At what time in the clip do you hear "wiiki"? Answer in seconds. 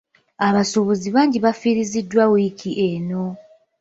2.31-2.69